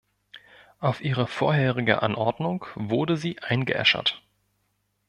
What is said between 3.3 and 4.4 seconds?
eingeäschert.